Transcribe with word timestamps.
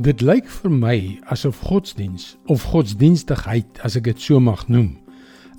Dit 0.00 0.22
lyk 0.24 0.46
vir 0.48 0.72
my 0.72 0.98
asof 1.28 1.58
godsdiens 1.68 2.38
of 2.48 2.62
godsdienstigheid, 2.72 3.76
as 3.84 3.98
ek 3.98 4.06
dit 4.08 4.20
so 4.24 4.40
mag 4.40 4.64
noem, 4.72 4.96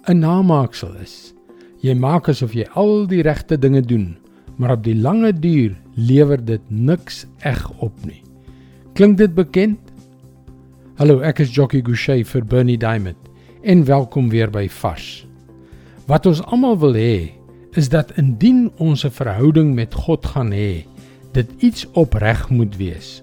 'n 0.10 0.20
namaaksel 0.26 0.96
is. 0.98 1.36
Jy 1.84 1.94
maak 1.94 2.30
asof 2.30 2.56
jy 2.56 2.66
al 2.74 3.06
die 3.06 3.22
regte 3.22 3.58
dinge 3.58 3.82
doen, 3.82 4.18
maar 4.58 4.72
op 4.72 4.84
die 4.84 4.96
lange 4.96 5.34
duur 5.34 5.78
lewer 5.96 6.44
dit 6.46 6.62
niks 6.70 7.28
eg 7.44 7.62
op 7.78 7.94
nie. 8.06 8.24
Klink 8.96 9.18
dit 9.18 9.36
bekend? 9.36 9.80
Hallo, 10.98 11.20
ek 11.20 11.40
is 11.40 11.54
Jockey 11.54 11.82
Gouchee 11.82 12.26
vir 12.26 12.42
Bernie 12.42 12.78
Diamond 12.78 13.30
en 13.62 13.86
welkom 13.86 14.30
weer 14.30 14.50
by 14.50 14.68
Fas. 14.68 15.28
Wat 16.08 16.26
ons 16.26 16.42
almal 16.42 16.80
wil 16.80 16.94
hê, 16.94 17.32
is 17.78 17.90
dat 17.90 18.18
indien 18.18 18.72
ons 18.78 19.06
'n 19.06 19.12
verhouding 19.12 19.76
met 19.76 19.94
God 19.94 20.26
gaan 20.26 20.52
hê, 20.52 20.86
dit 21.34 21.50
iets 21.60 21.86
opreg 21.94 22.50
moet 22.50 22.76
wees. 22.78 23.22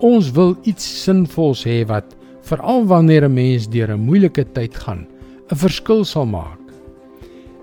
Ons 0.00 0.30
wil 0.32 0.54
iets 0.64 0.84
sinvols 1.02 1.66
hê 1.68 1.82
wat 1.84 2.14
veral 2.48 2.86
wanneer 2.88 3.24
'n 3.28 3.34
mens 3.34 3.68
deur 3.68 3.92
'n 3.92 4.00
moeilike 4.00 4.44
tyd 4.52 4.74
gaan, 4.74 5.06
'n 5.52 5.56
verskil 5.56 6.04
sal 6.04 6.26
maak. 6.26 6.58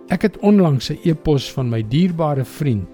Ek 0.10 0.22
het 0.22 0.38
onlangs 0.40 0.91
'n 0.91 1.00
e-pos 1.04 1.52
van 1.52 1.70
my 1.70 1.82
dierbare 1.82 2.46
vriend, 2.46 2.88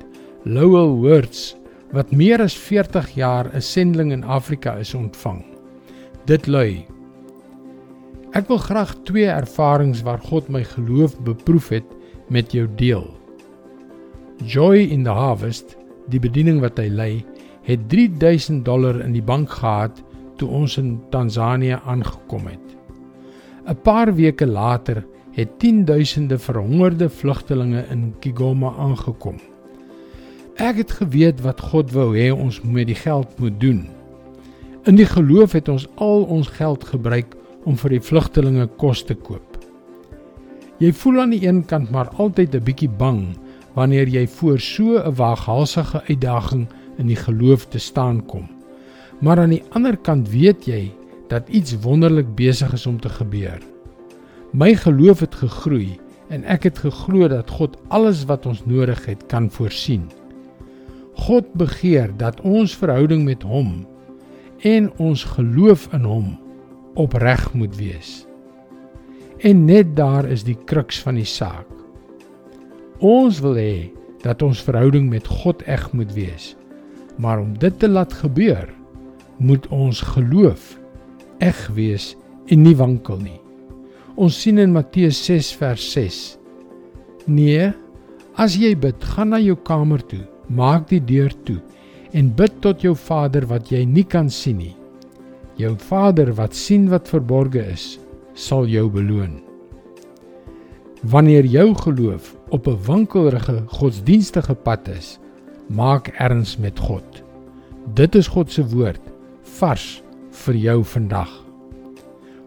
Lowell 0.46 0.96
Words, 0.96 1.56
wat 1.92 2.12
meer 2.12 2.42
as 2.42 2.56
40 2.56 3.16
jaar 3.16 3.52
'n 3.54 3.62
sendeling 3.62 4.12
in 4.12 4.24
Afrika 4.24 4.78
is 4.80 4.94
ontvang. 4.94 5.44
Dit 6.26 6.48
lui: 6.48 6.86
Ek 8.34 8.48
wil 8.48 8.58
graag 8.58 8.96
twee 9.04 9.28
ervarings 9.28 10.02
waar 10.02 10.20
God 10.20 10.50
my 10.50 10.64
geloof 10.64 11.20
beproef 11.20 11.70
het 11.70 11.86
met 12.30 12.52
jou 12.52 12.68
deel. 12.76 13.06
Joy 14.46 14.78
in 14.78 15.04
the 15.04 15.10
Harvest, 15.10 15.78
die 16.08 16.20
bediening 16.20 16.60
wat 16.62 16.78
hy 16.78 16.88
lei, 16.88 17.26
het 17.64 17.90
3000 17.90 18.66
dollar 18.66 19.00
in 19.00 19.12
die 19.12 19.24
bank 19.24 19.50
gehad 19.50 20.04
toe 20.38 20.50
ons 20.50 20.78
in 20.78 21.00
Tansanië 21.10 21.80
aangekom 21.86 22.48
het. 22.48 22.78
'n 23.66 23.80
Paar 23.84 24.16
weke 24.16 24.48
later 24.48 25.06
het 25.32 25.50
10000de 25.60 26.38
verhongerde 26.40 27.10
vlugtelinge 27.10 27.86
in 27.90 28.14
Kigoma 28.20 28.74
aangekom. 28.78 29.40
Ek 30.56 30.78
het 30.78 30.92
geweet 30.92 31.42
wat 31.42 31.62
God 31.62 31.92
wou 31.92 32.12
hê 32.18 32.30
ons 32.32 32.62
met 32.62 32.88
die 32.88 32.96
geld 32.96 33.40
moet 33.40 33.60
doen. 33.60 33.88
In 34.84 34.96
die 34.96 35.06
geloof 35.06 35.52
het 35.52 35.70
ons 35.70 35.88
al 35.96 36.24
ons 36.24 36.48
geld 36.48 36.84
gebruik 36.84 37.36
om 37.64 37.78
vir 37.78 37.90
die 37.90 38.02
vlugtelinge 38.02 38.68
kos 38.78 39.04
te 39.04 39.16
koop. 39.16 39.58
Jy 40.78 40.92
voel 40.94 41.22
aan 41.22 41.34
die 41.34 41.48
een 41.48 41.66
kant 41.66 41.92
maar 41.92 42.10
altyd 42.18 42.56
'n 42.56 42.64
bietjie 42.64 42.90
bang 42.90 43.38
wanneer 43.74 44.08
jy 44.08 44.28
voor 44.28 44.60
so 44.60 45.00
'n 45.00 45.16
waaghalsige 45.16 46.04
uitdaging 46.08 46.68
in 46.98 47.08
die 47.08 47.20
geloof 47.20 47.68
te 47.68 47.80
staan 47.80 48.26
kom. 48.26 48.48
Maar 49.22 49.40
aan 49.40 49.56
die 49.56 49.64
ander 49.72 49.98
kant 49.98 50.30
weet 50.30 50.66
jy 50.68 50.92
dat 51.32 51.50
iets 51.50 51.78
wonderlik 51.82 52.36
besig 52.36 52.74
is 52.74 52.86
om 52.86 53.00
te 53.00 53.10
gebeur. 53.10 53.62
My 54.52 54.74
geloof 54.76 55.20
het 55.20 55.36
gegroei 55.36 55.98
en 56.30 56.44
ek 56.44 56.68
het 56.70 56.84
geglo 56.84 57.28
dat 57.28 57.50
God 57.50 57.78
alles 57.88 58.26
wat 58.30 58.46
ons 58.46 58.66
nodig 58.66 59.06
het 59.06 59.26
kan 59.32 59.50
voorsien. 59.50 60.10
God 61.26 61.50
begeer 61.54 62.14
dat 62.18 62.42
ons 62.42 62.76
verhouding 62.78 63.24
met 63.26 63.44
hom 63.46 63.84
en 64.64 64.92
ons 64.98 65.24
geloof 65.36 65.88
in 65.94 66.06
hom 66.08 66.30
opreg 66.94 67.54
moet 67.54 67.76
wees. 67.78 68.24
En 69.44 69.66
net 69.66 69.96
daar 69.98 70.26
is 70.30 70.46
die 70.48 70.58
kruks 70.66 71.02
van 71.04 71.18
die 71.20 71.28
saak. 71.28 71.68
Ons 73.04 73.42
wil 73.44 73.58
hê 73.60 73.92
dat 74.24 74.42
ons 74.42 74.62
verhouding 74.64 75.10
met 75.12 75.28
God 75.28 75.66
eg 75.68 75.90
moet 75.92 76.14
wees. 76.16 76.54
Maar 77.18 77.40
om 77.40 77.58
dit 77.58 77.80
te 77.80 77.90
laat 77.90 78.14
gebeur, 78.14 78.70
moet 79.38 79.68
ons 79.68 80.02
geloof 80.02 80.78
eg 81.44 81.68
wees 81.76 82.14
en 82.48 82.64
nie 82.64 82.76
wankel 82.78 83.20
nie. 83.22 83.40
Ons 84.16 84.38
sien 84.42 84.60
in 84.62 84.74
Matteus 84.74 85.20
6 85.26 85.54
vers 85.58 85.86
6. 85.96 86.20
Nee, 87.26 87.72
as 88.38 88.58
jy 88.60 88.74
bid, 88.78 89.02
gaan 89.14 89.34
na 89.34 89.40
jou 89.42 89.56
kamer 89.66 90.04
toe, 90.06 90.24
maak 90.50 90.90
die 90.92 91.02
deur 91.02 91.34
toe 91.48 91.60
en 92.14 92.30
bid 92.38 92.60
tot 92.62 92.84
jou 92.86 92.94
Vader 92.98 93.48
wat 93.50 93.72
jy 93.74 93.84
nie 93.90 94.06
kan 94.06 94.30
sien 94.30 94.60
nie. 94.62 94.76
Jou 95.58 95.74
Vader 95.78 96.34
wat 96.38 96.54
sien 96.58 96.86
wat 96.92 97.10
verborge 97.10 97.64
is, 97.74 97.98
sal 98.34 98.70
jou 98.70 98.86
beloon. 98.94 99.40
Wanneer 101.10 101.46
jou 101.46 101.74
geloof 101.76 102.36
op 102.50 102.68
'n 102.68 102.80
wankelrige 102.86 103.64
godsdienstige 103.68 104.56
pad 104.56 104.88
is, 104.88 105.20
maak 105.70 106.08
erns 106.20 106.58
met 106.58 106.80
God. 106.80 107.13
Dit 107.92 108.16
is 108.16 108.30
God 108.32 108.52
se 108.52 108.64
woord 108.72 109.02
vars 109.60 110.02
vir 110.46 110.56
jou 110.56 110.76
vandag. 110.88 111.32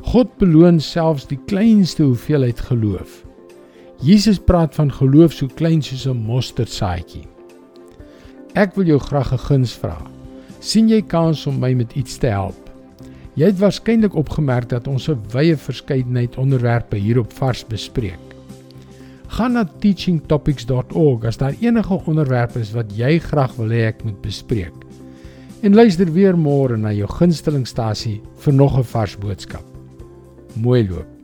God 0.08 0.30
beloon 0.40 0.80
selfs 0.80 1.26
die 1.28 1.38
kleinste 1.44 2.06
hoeveelheid 2.06 2.60
geloof. 2.70 3.18
Jesus 4.00 4.40
praat 4.40 4.74
van 4.74 4.88
geloof 4.92 5.36
so 5.36 5.46
klein 5.46 5.82
soos 5.82 6.06
'n 6.06 6.16
mosterdsaadjie. 6.16 7.26
Ek 8.54 8.74
wil 8.74 8.86
jou 8.86 8.98
graag 8.98 9.32
'n 9.32 9.38
guns 9.38 9.74
vra. 9.74 9.98
sien 10.60 10.88
jy 10.88 11.02
kans 11.02 11.46
om 11.46 11.58
my 11.60 11.74
met 11.74 11.92
iets 11.92 12.16
te 12.16 12.26
help? 12.26 12.70
Jy 13.34 13.46
het 13.46 13.58
waarskynlik 13.58 14.14
opgemerk 14.14 14.68
dat 14.68 14.88
ons 14.88 15.08
'n 15.08 15.20
wye 15.32 15.56
verskeidenheid 15.56 16.36
onderwerpe 16.38 16.96
hier 16.96 17.18
op 17.18 17.32
Vars 17.32 17.66
bespreek. 17.66 18.18
Gaan 19.28 19.52
na 19.52 19.64
teachingtopics.org 19.64 21.24
as 21.24 21.36
daar 21.36 21.54
enige 21.60 22.00
onderwerpe 22.06 22.58
is 22.58 22.72
wat 22.72 22.96
jy 22.96 23.18
graag 23.18 23.54
wil 23.56 23.68
hê 23.68 23.86
ek 23.86 24.04
moet 24.04 24.20
bespreek. 24.22 24.85
En 25.66 25.74
luister 25.74 26.06
weer 26.14 26.36
môre 26.38 26.76
na 26.78 26.92
jou 26.94 27.08
gunstelingstasie 27.10 28.20
vir 28.44 28.54
nog 28.54 28.78
'n 28.78 28.86
vars 28.86 29.16
boodskap. 29.18 29.64
Mooi 30.54 30.86
loop. 30.88 31.15